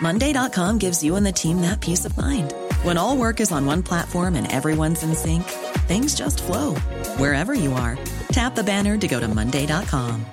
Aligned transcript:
Monday.com 0.00 0.78
gives 0.78 1.02
you 1.02 1.16
and 1.16 1.26
the 1.26 1.32
team 1.32 1.60
that 1.60 1.80
peace 1.80 2.04
of 2.06 2.16
mind. 2.16 2.54
When 2.82 2.96
all 2.96 3.16
work 3.16 3.40
is 3.40 3.52
on 3.52 3.66
one 3.66 3.82
platform 3.82 4.34
and 4.36 4.50
everyone's 4.50 5.02
in 5.02 5.14
sync, 5.14 5.44
things 5.86 6.14
just 6.14 6.42
flow 6.42 6.74
wherever 7.18 7.52
you 7.54 7.72
are. 7.72 7.98
Tap 8.32 8.54
the 8.54 8.62
banner 8.62 8.96
to 8.96 9.08
go 9.08 9.20
to 9.20 9.28
Monday.com. 9.28 10.24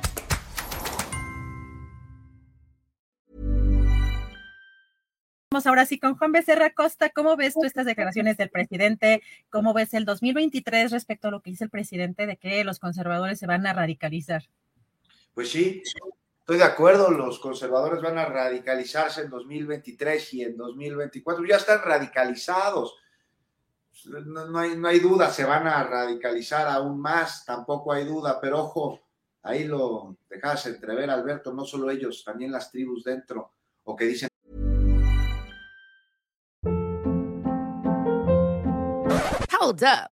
Vamos 5.49 5.65
ahora 5.65 5.85
sí 5.87 5.97
con 5.97 6.15
Juan 6.15 6.31
Becerra 6.33 6.69
Costa. 6.73 7.09
¿Cómo 7.09 7.35
ves 7.35 7.55
tú 7.55 7.63
estas 7.63 7.85
declaraciones 7.87 8.37
del 8.37 8.49
presidente? 8.49 9.23
¿Cómo 9.49 9.73
ves 9.73 9.93
el 9.95 10.05
2023 10.05 10.91
respecto 10.91 11.29
a 11.29 11.31
lo 11.31 11.41
que 11.41 11.49
dice 11.49 11.63
el 11.63 11.71
presidente 11.71 12.27
de 12.27 12.37
que 12.37 12.63
los 12.63 12.77
conservadores 12.77 13.39
se 13.39 13.47
van 13.47 13.65
a 13.65 13.73
radicalizar? 13.73 14.43
Pues 15.33 15.49
sí, 15.49 15.81
Estoy 16.47 16.59
de 16.59 16.63
acuerdo, 16.63 17.11
los 17.11 17.39
conservadores 17.39 18.01
van 18.01 18.17
a 18.17 18.23
radicalizarse 18.23 19.19
en 19.19 19.29
2023 19.29 20.33
y 20.35 20.43
en 20.43 20.55
2024. 20.55 21.43
Ya 21.43 21.57
están 21.57 21.81
radicalizados. 21.81 22.95
No, 24.05 24.57
hay, 24.57 24.77
no 24.77 24.87
hay 24.87 24.99
duda, 25.01 25.29
se 25.29 25.43
van 25.43 25.67
a 25.67 25.83
radicalizar 25.83 26.65
aún 26.69 27.01
más, 27.01 27.43
tampoco 27.43 27.91
hay 27.91 28.05
duda, 28.05 28.39
pero 28.39 28.61
ojo, 28.61 29.01
ahí 29.43 29.65
lo 29.65 30.15
dejas 30.29 30.67
entrever, 30.67 31.09
Alberto, 31.09 31.51
no 31.51 31.65
solo 31.65 31.91
ellos, 31.91 32.23
también 32.23 32.53
las 32.53 32.71
tribus 32.71 33.03
dentro, 33.03 33.51
o 33.83 33.93
que 33.93 34.05
dicen. 34.05 34.29
Hold 39.59 39.83
up. 39.83 40.16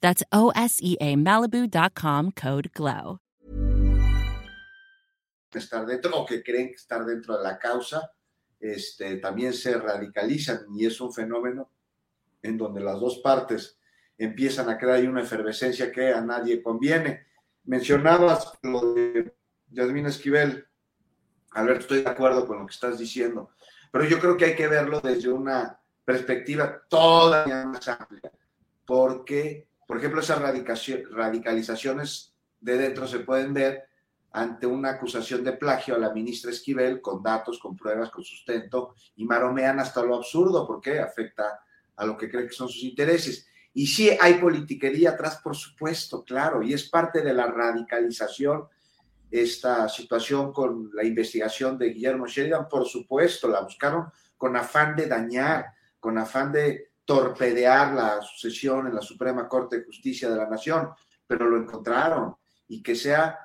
That's 0.00 0.24
O 0.32 0.52
S 0.54 0.80
E 0.82 0.96
A 1.00 1.16
Malibu.com 1.16 2.32
code 2.32 2.70
GLOW. 2.74 3.18
Estar 5.52 5.86
dentro 5.86 6.14
o 6.16 6.26
que 6.26 6.42
creen 6.42 6.68
estar 6.74 7.04
dentro 7.06 7.38
de 7.38 7.42
la 7.42 7.58
causa, 7.58 8.12
este, 8.60 9.16
también 9.16 9.54
se 9.54 9.74
radicalizan 9.78 10.66
y 10.76 10.84
es 10.84 11.00
un 11.00 11.12
fenómeno 11.12 11.70
en 12.42 12.58
donde 12.58 12.80
las 12.82 13.00
dos 13.00 13.18
partes 13.18 13.78
empiezan 14.18 14.68
a 14.68 14.78
crear 14.78 15.08
una 15.08 15.22
efervescencia 15.22 15.90
que 15.90 16.12
a 16.12 16.20
nadie 16.20 16.62
conviene. 16.62 17.26
Mencionabas 17.64 18.52
lo 18.62 18.94
de 18.94 19.34
Yasmín 19.68 20.06
Esquivel. 20.06 20.66
Alberto, 21.52 21.80
estoy 21.80 22.02
de 22.02 22.10
acuerdo 22.10 22.46
con 22.46 22.58
lo 22.58 22.66
que 22.66 22.74
estás 22.74 22.98
diciendo, 22.98 23.50
pero 23.90 24.04
yo 24.04 24.18
creo 24.18 24.36
que 24.36 24.44
hay 24.44 24.56
que 24.56 24.68
verlo 24.68 25.00
desde 25.00 25.30
una 25.30 25.80
perspectiva 26.04 26.82
todavía 26.88 27.64
más 27.64 27.88
amplia, 27.88 28.30
porque 28.84 29.68
por 29.86 29.98
ejemplo, 29.98 30.20
esas 30.20 30.40
radicalizaciones 30.40 32.34
de 32.60 32.78
dentro 32.78 33.06
se 33.06 33.20
pueden 33.20 33.54
ver 33.54 33.84
ante 34.32 34.66
una 34.66 34.90
acusación 34.90 35.42
de 35.44 35.52
plagio 35.52 35.94
a 35.94 35.98
la 35.98 36.12
ministra 36.12 36.50
Esquivel 36.50 37.00
con 37.00 37.22
datos, 37.22 37.58
con 37.58 37.76
pruebas, 37.76 38.10
con 38.10 38.22
sustento 38.22 38.94
y 39.16 39.24
maromean 39.24 39.78
hasta 39.80 40.02
lo 40.02 40.16
absurdo 40.16 40.66
porque 40.66 40.98
afecta 40.98 41.60
a 41.96 42.04
lo 42.04 42.16
que 42.16 42.28
creen 42.28 42.48
que 42.48 42.52
son 42.52 42.68
sus 42.68 42.82
intereses. 42.82 43.46
Y 43.72 43.86
sí 43.86 44.10
hay 44.20 44.34
politiquería 44.34 45.10
atrás, 45.10 45.40
por 45.42 45.56
supuesto, 45.56 46.24
claro, 46.24 46.62
y 46.62 46.74
es 46.74 46.88
parte 46.88 47.22
de 47.22 47.32
la 47.32 47.46
radicalización 47.46 48.68
esta 49.30 49.88
situación 49.88 50.52
con 50.52 50.90
la 50.94 51.04
investigación 51.04 51.76
de 51.78 51.90
Guillermo 51.90 52.26
Sheridan, 52.26 52.68
por 52.68 52.86
supuesto, 52.86 53.48
la 53.48 53.60
buscaron 53.60 54.06
con 54.36 54.56
afán 54.56 54.94
de 54.96 55.06
dañar, 55.06 55.66
con 55.98 56.18
afán 56.18 56.52
de 56.52 56.90
torpedear 57.06 57.94
la 57.94 58.20
sucesión 58.20 58.88
en 58.88 58.94
la 58.94 59.00
Suprema 59.00 59.48
Corte 59.48 59.78
de 59.78 59.84
Justicia 59.84 60.28
de 60.28 60.36
la 60.36 60.50
Nación, 60.50 60.90
pero 61.26 61.48
lo 61.48 61.56
encontraron. 61.56 62.36
Y 62.68 62.82
que 62.82 62.96
sea 62.96 63.38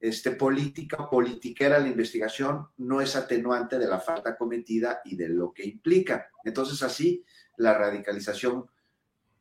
este, 0.00 0.32
política 0.32 1.08
politiquera 1.08 1.78
la 1.78 1.86
investigación 1.86 2.66
no 2.78 3.00
es 3.00 3.14
atenuante 3.14 3.78
de 3.78 3.86
la 3.86 4.00
falta 4.00 4.36
cometida 4.36 5.00
y 5.04 5.14
de 5.14 5.28
lo 5.28 5.52
que 5.52 5.64
implica. 5.64 6.28
Entonces 6.42 6.82
así 6.82 7.24
la 7.58 7.74
radicalización 7.78 8.66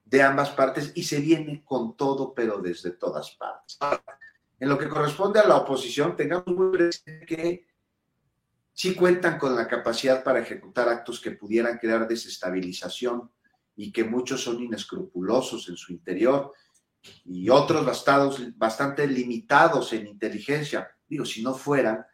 de 0.04 0.22
ambas 0.22 0.52
partes 0.52 0.92
y 0.94 1.04
se 1.04 1.22
viene 1.22 1.64
con 1.66 1.96
todo, 1.96 2.34
pero 2.34 2.60
desde 2.60 2.92
todas 2.92 3.32
partes. 3.32 3.80
En 4.60 4.70
lo 4.70 4.78
que 4.78 4.90
corresponde 4.90 5.40
a 5.40 5.48
la 5.48 5.56
oposición, 5.56 6.16
tengamos 6.16 6.48
muy 6.48 6.72
presente 6.72 7.26
que 7.26 7.66
sí 8.74 8.94
cuentan 8.94 9.40
con 9.40 9.56
la 9.56 9.68
capacidad 9.68 10.24
para 10.24 10.42
ejecutar 10.42 10.90
actos 10.90 11.22
que 11.22 11.32
pudieran 11.32 11.78
crear 11.78 12.08
desestabilización 12.08 13.32
y 13.82 13.92
que 13.92 14.04
muchos 14.04 14.44
son 14.44 14.62
inescrupulosos 14.62 15.68
en 15.70 15.76
su 15.76 15.92
interior 15.92 16.54
y 17.26 17.50
otros 17.50 17.84
bastados, 17.84 18.40
bastante 18.56 19.08
limitados 19.08 19.92
en 19.94 20.06
inteligencia. 20.06 20.88
Digo, 21.08 21.26
si 21.26 21.42
no 21.42 21.56
fueran, 21.56 22.06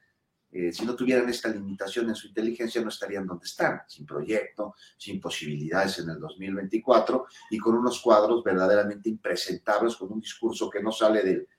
eh, 0.49 0.71
si 0.71 0.85
no 0.85 0.95
tuvieran 0.95 1.27
esta 1.27 1.49
limitación 1.49 2.07
en 2.07 2.15
su 2.15 2.27
inteligencia, 2.27 2.81
no 2.81 2.87
estarían 2.87 3.27
donde 3.27 3.43
están, 3.43 3.81
sin 3.85 4.05
proyecto, 4.05 4.75
sin 4.97 5.19
posibilidades 5.19 5.99
en 5.99 6.09
el 6.11 6.21
2024 6.21 7.25
y 7.51 7.57
con 7.57 7.75
unos 7.75 7.99
cuadros 7.99 8.41
verdaderamente 8.45 9.09
impresentables, 9.09 9.97
con 9.97 10.13
un 10.13 10.21
discurso 10.21 10.69
que 10.69 10.81
no 10.81 10.93
sale 10.93 11.21
del, 11.21 11.49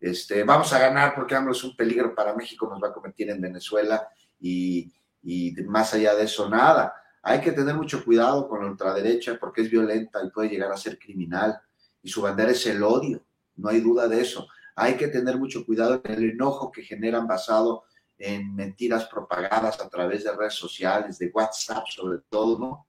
este, 0.00 0.44
vamos 0.44 0.72
a 0.72 0.78
ganar 0.78 1.14
porque 1.14 1.34
AMLO 1.34 1.52
es 1.52 1.62
un 1.62 1.76
peligro 1.76 2.14
para 2.14 2.34
México, 2.34 2.66
nos 2.70 2.82
va 2.82 2.88
a 2.88 2.94
convertir 2.94 3.28
en 3.28 3.42
Venezuela 3.42 4.08
y, 4.40 4.90
y 5.22 5.52
más 5.66 5.92
allá 5.92 6.14
de 6.14 6.24
eso, 6.24 6.48
nada. 6.48 6.94
Hay 7.22 7.40
que 7.40 7.52
tener 7.52 7.74
mucho 7.74 8.04
cuidado 8.04 8.48
con 8.48 8.62
la 8.62 8.70
ultraderecha 8.70 9.38
porque 9.38 9.62
es 9.62 9.70
violenta 9.70 10.20
y 10.24 10.30
puede 10.30 10.48
llegar 10.48 10.72
a 10.72 10.76
ser 10.76 10.98
criminal 10.98 11.60
y 12.02 12.08
su 12.08 12.22
bandera 12.22 12.52
es 12.52 12.66
el 12.66 12.82
odio, 12.82 13.24
no 13.56 13.68
hay 13.68 13.80
duda 13.80 14.08
de 14.08 14.20
eso. 14.20 14.46
Hay 14.76 14.96
que 14.96 15.08
tener 15.08 15.36
mucho 15.36 15.66
cuidado 15.66 16.00
con 16.00 16.12
el 16.12 16.30
enojo 16.30 16.70
que 16.70 16.82
generan 16.82 17.26
basado 17.26 17.84
en 18.16 18.54
mentiras 18.54 19.06
propagadas 19.06 19.80
a 19.80 19.88
través 19.88 20.24
de 20.24 20.34
redes 20.34 20.54
sociales, 20.54 21.18
de 21.18 21.30
WhatsApp 21.32 21.84
sobre 21.88 22.18
todo, 22.28 22.58
¿no? 22.58 22.86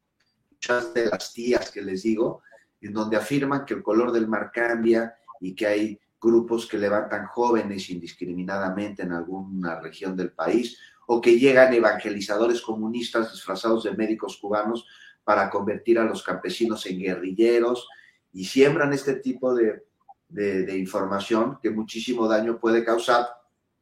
Muchas 0.51 0.93
de 0.93 1.05
las 1.05 1.33
tías 1.33 1.71
que 1.71 1.81
les 1.81 2.03
digo, 2.03 2.41
en 2.81 2.93
donde 2.93 3.17
afirman 3.17 3.65
que 3.65 3.73
el 3.73 3.83
color 3.83 4.11
del 4.11 4.27
mar 4.27 4.51
cambia 4.53 5.15
y 5.39 5.55
que 5.55 5.67
hay 5.67 5.99
grupos 6.19 6.67
que 6.67 6.77
levantan 6.77 7.27
jóvenes 7.27 7.89
indiscriminadamente 7.89 9.03
en 9.03 9.13
alguna 9.13 9.79
región 9.79 10.15
del 10.15 10.31
país, 10.31 10.77
o 11.11 11.19
que 11.19 11.39
llegan 11.39 11.73
evangelizadores 11.73 12.61
comunistas 12.61 13.31
disfrazados 13.31 13.83
de 13.83 13.95
médicos 13.95 14.37
cubanos 14.37 14.85
para 15.23 15.49
convertir 15.49 15.97
a 15.97 16.03
los 16.03 16.21
campesinos 16.21 16.85
en 16.85 16.99
guerrilleros 16.99 17.87
y 18.31 18.45
siembran 18.45 18.93
este 18.93 19.15
tipo 19.15 19.55
de, 19.55 19.87
de, 20.27 20.77
información 20.77 21.57
que 21.59 21.71
muchísimo 21.71 22.27
daño 22.27 22.59
puede 22.59 22.85
causar 22.85 23.27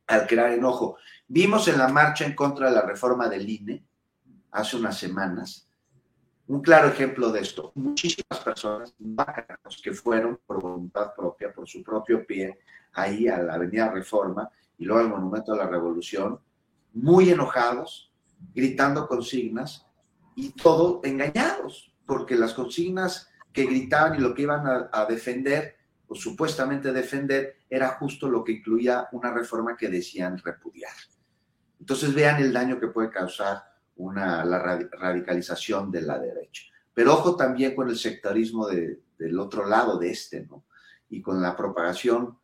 al 0.07 0.25
crear 0.25 0.53
enojo. 0.53 0.95
Vimos 1.27 1.67
en 1.67 1.79
la 1.79 1.89
marcha 1.89 2.23
en 2.23 2.33
contra 2.33 2.69
de 2.69 2.75
la 2.75 2.83
reforma 2.83 3.27
del 3.27 3.49
INE 3.49 3.83
hace 4.51 4.77
unas 4.77 4.97
semanas 4.97 5.67
un 6.47 6.61
claro 6.61 6.87
ejemplo 6.87 7.29
de 7.29 7.41
esto. 7.41 7.73
Muchísimas 7.75 8.39
personas 8.41 8.93
que 9.83 9.91
fueron 9.91 10.39
por 10.45 10.61
voluntad 10.61 11.13
propia, 11.13 11.51
por 11.51 11.67
su 11.67 11.83
propio 11.83 12.25
pie, 12.25 12.57
ahí 12.93 13.27
a 13.27 13.39
la 13.39 13.55
Avenida 13.55 13.91
Reforma 13.91 14.49
y 14.77 14.85
luego 14.85 15.01
al 15.01 15.09
Monumento 15.09 15.51
a 15.51 15.57
la 15.57 15.67
Revolución, 15.67 16.39
muy 16.97 17.29
enojados, 17.29 18.11
gritando 18.53 19.07
consignas 19.07 19.85
y 20.35 20.51
todo 20.51 21.01
engañados, 21.03 21.93
porque 22.05 22.35
las 22.35 22.53
consignas 22.53 23.29
que 23.53 23.65
gritaban 23.65 24.15
y 24.15 24.19
lo 24.19 24.33
que 24.33 24.43
iban 24.43 24.89
a, 24.91 25.05
defender, 25.05 25.77
o 26.07 26.15
supuestamente 26.15 26.91
defender, 26.91 27.57
era 27.69 27.89
justo 27.99 28.29
lo 28.29 28.43
que 28.43 28.53
incluía 28.53 29.07
una 29.11 29.31
reforma 29.31 29.75
que 29.75 29.89
decían 29.89 30.37
repudiar. 30.37 30.93
Entonces 31.79 32.13
vean 32.13 32.41
el 32.41 32.53
daño 32.53 32.79
que 32.79 32.87
puede 32.87 33.09
causar 33.09 33.63
una, 33.95 34.43
la 34.45 34.59
radicalización 34.59 35.91
de 35.91 36.01
la 36.01 36.19
derecha. 36.19 36.63
Pero 36.93 37.13
ojo 37.13 37.35
también 37.35 37.75
con 37.75 37.89
el 37.89 37.97
sectarismo 37.97 38.67
del 38.67 39.39
otro 39.39 39.67
lado 39.67 39.97
de 39.97 40.11
este, 40.11 40.45
¿no? 40.45 40.65
Y 41.09 41.21
con 41.21 41.41
la 41.41 41.55
propagación 41.55 42.37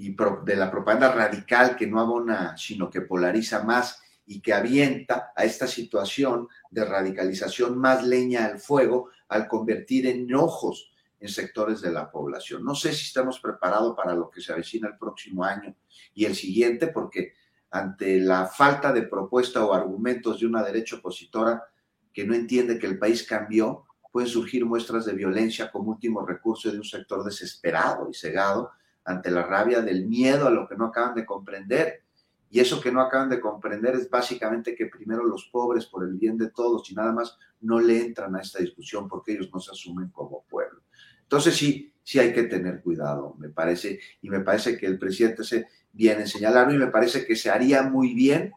y 0.00 0.14
de 0.44 0.54
la 0.54 0.70
propaganda 0.70 1.10
radical 1.10 1.74
que 1.74 1.88
no 1.88 1.98
abona, 1.98 2.56
sino 2.56 2.88
que 2.88 3.00
polariza 3.00 3.64
más 3.64 4.00
y 4.26 4.40
que 4.40 4.54
avienta 4.54 5.32
a 5.34 5.44
esta 5.44 5.66
situación 5.66 6.46
de 6.70 6.84
radicalización 6.84 7.76
más 7.76 8.06
leña 8.06 8.44
al 8.44 8.60
fuego 8.60 9.10
al 9.26 9.48
convertir 9.48 10.06
en 10.06 10.32
ojos 10.32 10.92
en 11.18 11.28
sectores 11.28 11.80
de 11.80 11.90
la 11.90 12.12
población. 12.12 12.64
No 12.64 12.76
sé 12.76 12.92
si 12.92 13.06
estamos 13.06 13.40
preparados 13.40 13.96
para 13.96 14.14
lo 14.14 14.30
que 14.30 14.40
se 14.40 14.52
avecina 14.52 14.86
el 14.86 14.96
próximo 14.96 15.42
año 15.42 15.74
y 16.14 16.26
el 16.26 16.36
siguiente, 16.36 16.86
porque 16.86 17.32
ante 17.72 18.20
la 18.20 18.46
falta 18.46 18.92
de 18.92 19.02
propuesta 19.02 19.64
o 19.64 19.74
argumentos 19.74 20.38
de 20.38 20.46
una 20.46 20.62
derecha 20.62 20.94
opositora 20.94 21.64
que 22.12 22.24
no 22.24 22.34
entiende 22.34 22.78
que 22.78 22.86
el 22.86 23.00
país 23.00 23.24
cambió, 23.24 23.86
pueden 24.12 24.28
surgir 24.28 24.64
muestras 24.64 25.06
de 25.06 25.14
violencia 25.14 25.72
como 25.72 25.90
último 25.90 26.24
recurso 26.24 26.70
de 26.70 26.78
un 26.78 26.84
sector 26.84 27.24
desesperado 27.24 28.08
y 28.08 28.14
cegado 28.14 28.70
ante 29.08 29.30
la 29.30 29.42
rabia 29.42 29.80
del 29.80 30.06
miedo 30.06 30.46
a 30.46 30.50
lo 30.50 30.68
que 30.68 30.76
no 30.76 30.86
acaban 30.86 31.14
de 31.14 31.24
comprender. 31.24 32.02
Y 32.50 32.60
eso 32.60 32.80
que 32.80 32.92
no 32.92 33.00
acaban 33.00 33.30
de 33.30 33.40
comprender 33.40 33.94
es 33.94 34.08
básicamente 34.08 34.74
que 34.74 34.86
primero 34.86 35.24
los 35.24 35.48
pobres, 35.50 35.86
por 35.86 36.04
el 36.04 36.14
bien 36.14 36.36
de 36.36 36.50
todos 36.50 36.90
y 36.90 36.94
nada 36.94 37.12
más, 37.12 37.38
no 37.62 37.80
le 37.80 38.00
entran 38.00 38.36
a 38.36 38.40
esta 38.40 38.58
discusión 38.58 39.08
porque 39.08 39.32
ellos 39.32 39.50
no 39.52 39.60
se 39.60 39.70
asumen 39.70 40.10
como 40.10 40.44
pueblo. 40.44 40.82
Entonces 41.22 41.56
sí, 41.56 41.92
sí 42.02 42.18
hay 42.18 42.32
que 42.34 42.44
tener 42.44 42.82
cuidado, 42.82 43.34
me 43.38 43.48
parece, 43.48 43.98
y 44.20 44.28
me 44.28 44.40
parece 44.40 44.76
que 44.76 44.86
el 44.86 44.98
presidente 44.98 45.42
se 45.42 45.68
viene 45.92 46.22
en 46.22 46.28
señalarlo 46.28 46.74
y 46.74 46.78
me 46.78 46.88
parece 46.88 47.26
que 47.26 47.34
se 47.34 47.50
haría 47.50 47.82
muy 47.82 48.14
bien 48.14 48.52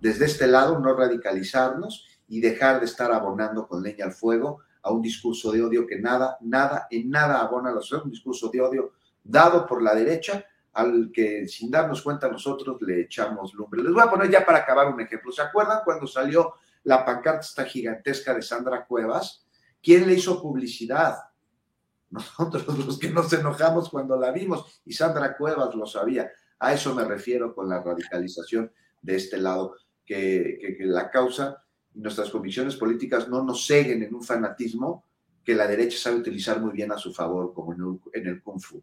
desde 0.00 0.26
este 0.26 0.46
lado 0.46 0.78
no 0.78 0.94
radicalizarnos 0.94 2.06
y 2.28 2.40
dejar 2.40 2.80
de 2.80 2.86
estar 2.86 3.12
abonando 3.12 3.66
con 3.66 3.82
leña 3.82 4.04
al 4.04 4.12
fuego 4.12 4.60
a 4.82 4.92
un 4.92 5.00
discurso 5.00 5.52
de 5.52 5.62
odio 5.62 5.86
que 5.86 5.98
nada, 5.98 6.36
nada, 6.42 6.86
en 6.90 7.10
nada 7.10 7.40
abona 7.40 7.70
a 7.70 7.72
los 7.72 7.90
un 7.92 8.10
discurso 8.10 8.50
de 8.50 8.60
odio 8.60 8.92
dado 9.28 9.66
por 9.66 9.82
la 9.82 9.94
derecha 9.94 10.44
al 10.76 11.10
que 11.10 11.48
sin 11.48 11.70
darnos 11.70 12.02
cuenta 12.02 12.28
nosotros 12.28 12.80
le 12.82 13.00
echamos 13.00 13.54
lumbre. 13.54 13.82
Les 13.82 13.92
voy 13.92 14.02
a 14.02 14.10
poner 14.10 14.30
ya 14.30 14.44
para 14.44 14.58
acabar 14.58 14.92
un 14.92 15.00
ejemplo. 15.00 15.32
¿Se 15.32 15.40
acuerdan 15.40 15.80
cuando 15.84 16.06
salió 16.06 16.54
la 16.84 17.04
pancarta 17.04 17.40
esta 17.40 17.64
gigantesca 17.64 18.34
de 18.34 18.42
Sandra 18.42 18.84
Cuevas? 18.84 19.46
¿Quién 19.82 20.06
le 20.06 20.14
hizo 20.14 20.40
publicidad? 20.40 21.16
Nosotros 22.10 22.78
los 22.86 22.98
que 22.98 23.10
nos 23.10 23.32
enojamos 23.32 23.88
cuando 23.88 24.18
la 24.18 24.30
vimos 24.32 24.80
y 24.84 24.92
Sandra 24.92 25.36
Cuevas 25.36 25.74
lo 25.74 25.86
sabía. 25.86 26.30
A 26.58 26.74
eso 26.74 26.94
me 26.94 27.04
refiero 27.04 27.54
con 27.54 27.68
la 27.68 27.82
radicalización 27.82 28.70
de 29.00 29.16
este 29.16 29.38
lado, 29.38 29.76
que, 30.04 30.76
la 30.80 31.10
causa 31.10 31.62
y 31.94 32.00
nuestras 32.00 32.30
convicciones 32.30 32.76
políticas 32.76 33.28
no 33.28 33.42
nos 33.42 33.66
seguen 33.66 34.02
en 34.02 34.14
un 34.14 34.22
fanatismo 34.22 35.04
que 35.42 35.54
la 35.54 35.66
derecha 35.66 35.98
sabe 35.98 36.16
utilizar 36.16 36.60
muy 36.60 36.72
bien 36.72 36.92
a 36.92 36.98
su 36.98 37.14
favor, 37.14 37.54
como 37.54 37.72
en 37.72 38.00
en 38.12 38.26
el 38.26 38.42
Kung 38.42 38.60
Fu. 38.60 38.82